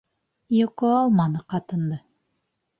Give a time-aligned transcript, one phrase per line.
[0.59, 2.03] Йоҡо алманы ҡатынды.